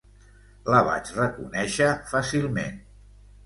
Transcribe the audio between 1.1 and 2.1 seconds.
reconéixer